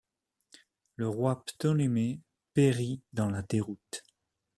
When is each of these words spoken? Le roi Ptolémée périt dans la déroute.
Le 0.95 1.07
roi 1.07 1.45
Ptolémée 1.45 2.21
périt 2.55 3.03
dans 3.13 3.29
la 3.29 3.43
déroute. 3.43 4.01